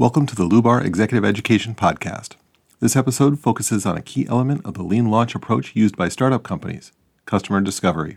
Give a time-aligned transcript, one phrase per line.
[0.00, 2.36] Welcome to the Lubar Executive Education Podcast.
[2.80, 6.42] This episode focuses on a key element of the lean launch approach used by startup
[6.42, 6.92] companies
[7.26, 8.16] customer discovery.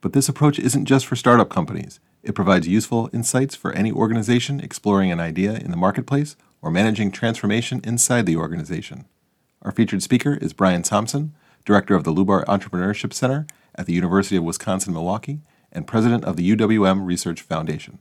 [0.00, 4.60] But this approach isn't just for startup companies, it provides useful insights for any organization
[4.60, 9.04] exploring an idea in the marketplace or managing transformation inside the organization.
[9.62, 14.36] Our featured speaker is Brian Thompson, Director of the Lubar Entrepreneurship Center at the University
[14.36, 15.40] of Wisconsin Milwaukee
[15.72, 17.98] and President of the UWM Research Foundation.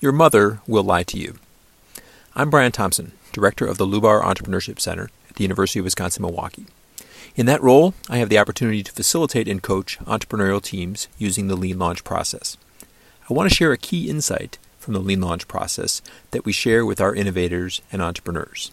[0.00, 1.38] Your mother will lie to you.
[2.36, 6.66] I'm Brian Thompson, Director of the Lubar Entrepreneurship Center at the University of Wisconsin Milwaukee.
[7.34, 11.56] In that role, I have the opportunity to facilitate and coach entrepreneurial teams using the
[11.56, 12.56] Lean Launch process.
[13.28, 16.86] I want to share a key insight from the Lean Launch process that we share
[16.86, 18.70] with our innovators and entrepreneurs.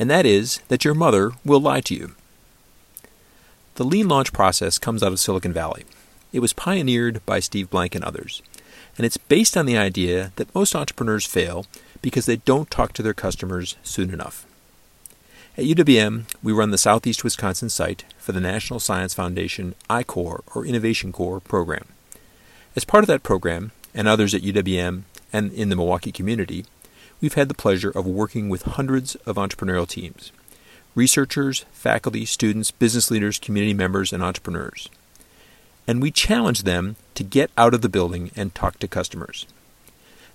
[0.00, 2.16] And that is that your mother will lie to you.
[3.76, 5.84] The Lean Launch process comes out of Silicon Valley.
[6.32, 8.42] It was pioneered by Steve Blank and others
[8.96, 11.66] and it's based on the idea that most entrepreneurs fail
[12.02, 14.46] because they don't talk to their customers soon enough.
[15.56, 20.64] At UWM, we run the Southeast Wisconsin site for the National Science Foundation I-Corps or
[20.64, 21.86] Innovation Corps program.
[22.76, 26.64] As part of that program, and others at UWM and in the Milwaukee community,
[27.20, 30.32] we've had the pleasure of working with hundreds of entrepreneurial teams
[30.96, 34.88] researchers, faculty, students, business leaders, community members, and entrepreneurs
[35.86, 39.46] and we challenge them to get out of the building and talk to customers.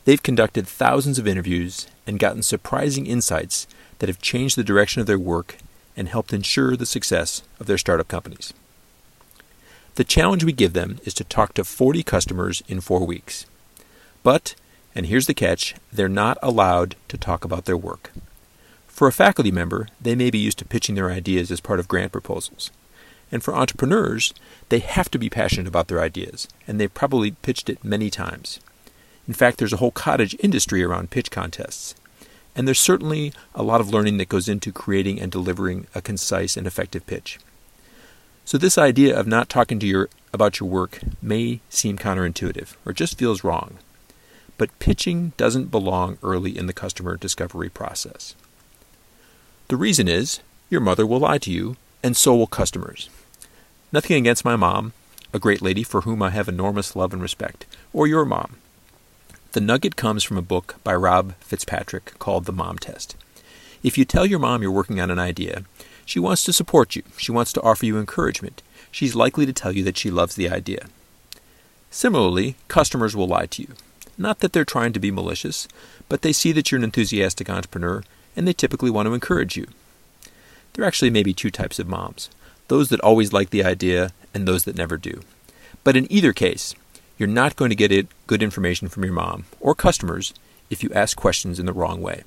[0.05, 3.67] They've conducted thousands of interviews and gotten surprising insights
[3.99, 5.57] that have changed the direction of their work
[5.97, 8.53] and helped ensure the success of their startup companies.
[9.95, 13.45] The challenge we give them is to talk to 40 customers in four weeks.
[14.23, 14.55] But,
[14.93, 18.11] and here's the catch, they're not allowed to talk about their work.
[18.87, 21.87] For a faculty member, they may be used to pitching their ideas as part of
[21.87, 22.71] grant proposals.
[23.35, 24.33] And for entrepreneurs,
[24.69, 28.61] they have to be passionate about their ideas, and they've probably pitched it many times.
[29.27, 31.95] In fact, there's a whole cottage industry around pitch contests.
[32.55, 36.55] And there's certainly a lot of learning that goes into creating and delivering a concise
[36.55, 37.37] and effective pitch.
[38.45, 42.93] So this idea of not talking to your about your work may seem counterintuitive or
[42.93, 43.79] just feels wrong.
[44.57, 48.33] But pitching doesn't belong early in the customer discovery process.
[49.67, 51.75] The reason is your mother will lie to you
[52.05, 53.09] and so will customers.
[53.95, 54.91] Nothing against my mom,
[55.31, 58.57] a great lady for whom I have enormous love and respect, or your mom.
[59.53, 63.15] The nugget comes from a book by Rob Fitzpatrick called The Mom Test.
[63.83, 65.63] If you tell your mom you're working on an idea,
[66.03, 68.61] she wants to support you, she wants to offer you encouragement,
[68.91, 70.87] she's likely to tell you that she loves the idea.
[71.89, 73.69] Similarly, customers will lie to you.
[74.17, 75.69] Not that they're trying to be malicious,
[76.09, 78.03] but they see that you're an enthusiastic entrepreneur
[78.35, 79.67] and they typically want to encourage you.
[80.73, 82.29] There actually may be two types of moms
[82.67, 85.21] those that always like the idea and those that never do.
[85.83, 86.75] But in either case,
[87.17, 90.33] you're not going to get it, good information from your mom or customers
[90.69, 92.23] if you ask questions in the wrong way.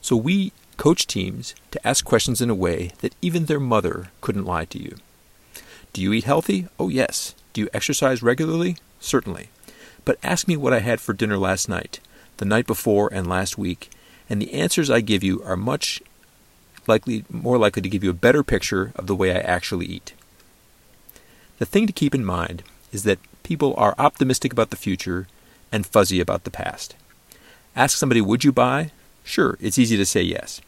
[0.00, 4.44] So we coach teams to ask questions in a way that even their mother couldn't
[4.44, 4.96] lie to you.
[5.92, 6.68] Do you eat healthy?
[6.78, 7.34] Oh, yes.
[7.52, 8.76] Do you exercise regularly?
[9.00, 9.48] Certainly.
[10.04, 12.00] But ask me what I had for dinner last night,
[12.36, 13.90] the night before, and last week,
[14.28, 16.02] and the answers I give you are much
[16.88, 20.12] likely more likely to give you a better picture of the way I actually eat.
[21.58, 25.26] The thing to keep in mind is that people are optimistic about the future
[25.72, 26.94] and fuzzy about the past.
[27.74, 28.90] Ask somebody, would you buy?
[29.24, 30.60] Sure, it's easy to say yes.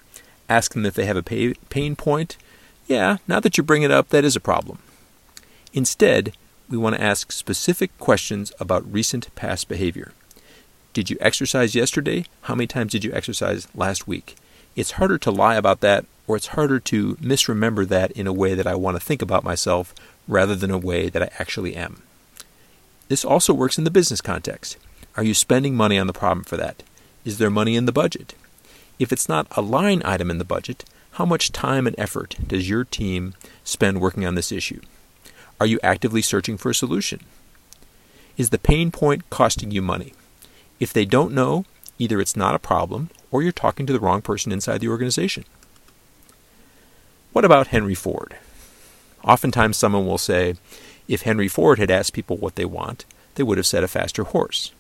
[0.49, 2.37] Ask them if they have a pain point.
[2.87, 4.79] Yeah, now that you bring it up, that is a problem.
[5.73, 6.33] Instead,
[6.71, 10.13] we want to ask specific questions about recent past behavior.
[10.93, 12.25] Did you exercise yesterday?
[12.43, 14.37] How many times did you exercise last week?
[14.79, 18.55] It's harder to lie about that or it's harder to misremember that in a way
[18.55, 19.93] that I want to think about myself
[20.29, 22.03] rather than a way that I actually am.
[23.09, 24.77] This also works in the business context.
[25.17, 26.85] Are you spending money on the problem for that?
[27.25, 28.35] Is there money in the budget?
[29.01, 32.71] If it's not a line item in the budget, how much time and effort does
[32.71, 33.35] your team
[33.65, 34.81] spend working on this issue?
[35.61, 37.21] Are you actively searching for a solution?
[38.37, 40.13] Is the pain point costing you money?
[40.79, 41.65] If they don't know,
[41.99, 45.45] either it's not a problem or you're talking to the wrong person inside the organization.
[47.33, 48.37] What about Henry Ford?
[49.23, 50.55] Oftentimes, someone will say,
[51.07, 53.05] if Henry Ford had asked people what they want,
[53.35, 54.73] they would have said a faster horse.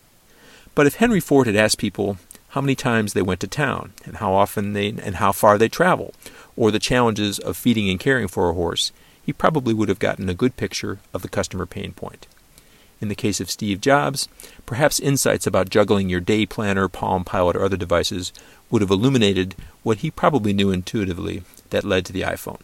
[0.74, 2.18] But if Henry Ford had asked people
[2.50, 5.68] how many times they went to town, and how often they and how far they
[5.68, 6.14] travel,
[6.56, 8.92] or the challenges of feeding and caring for a horse,
[9.22, 12.26] he probably would have gotten a good picture of the customer pain point.
[13.00, 14.28] In the case of Steve Jobs,
[14.66, 18.32] perhaps insights about juggling your day planner, Palm Pilot, or other devices
[18.70, 22.60] would have illuminated what he probably knew intuitively that led to the iPhone.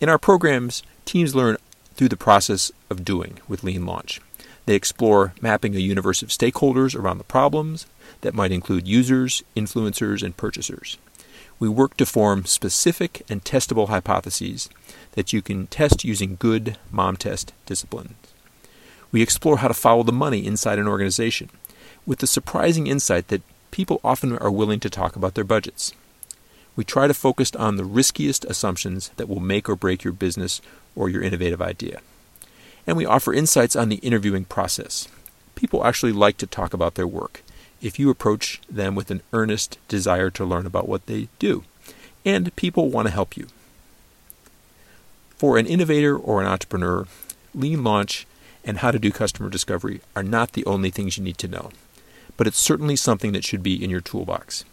[0.00, 1.56] In our programs, teams learn
[1.94, 4.20] through the process of doing with Lean Launch.
[4.66, 7.86] They explore mapping a universe of stakeholders around the problems
[8.20, 10.98] that might include users, influencers, and purchasers.
[11.58, 14.68] We work to form specific and testable hypotheses
[15.12, 18.31] that you can test using good mom test disciplines.
[19.12, 21.50] We explore how to follow the money inside an organization,
[22.06, 25.92] with the surprising insight that people often are willing to talk about their budgets.
[26.74, 30.62] We try to focus on the riskiest assumptions that will make or break your business
[30.96, 32.00] or your innovative idea.
[32.86, 35.06] And we offer insights on the interviewing process.
[35.54, 37.42] People actually like to talk about their work
[37.82, 41.64] if you approach them with an earnest desire to learn about what they do.
[42.24, 43.48] And people want to help you.
[45.36, 47.06] For an innovator or an entrepreneur,
[47.54, 48.26] lean launch
[48.64, 51.70] and how to do customer discovery are not the only things you need to know,
[52.36, 54.64] but it's certainly something that should be in your toolbox.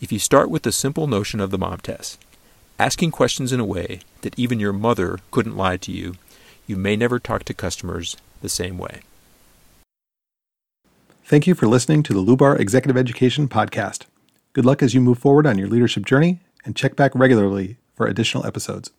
[0.00, 2.18] If you start with the simple notion of the mom test,
[2.78, 6.14] asking questions in a way that even your mother couldn't lie to you,
[6.66, 9.02] you may never talk to customers the same way.
[11.24, 14.06] Thank you for listening to the Lubar Executive Education Podcast.
[14.52, 18.06] Good luck as you move forward on your leadership journey and check back regularly for
[18.06, 18.90] additional episodes.